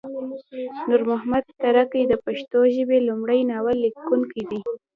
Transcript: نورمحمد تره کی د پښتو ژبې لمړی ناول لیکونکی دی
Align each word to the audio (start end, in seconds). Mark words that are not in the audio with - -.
نورمحمد 0.89 1.45
تره 1.61 1.83
کی 1.91 2.01
د 2.07 2.13
پښتو 2.25 2.59
ژبې 2.75 2.97
لمړی 3.07 3.41
ناول 3.51 3.77
لیکونکی 3.85 4.43
دی 4.49 4.59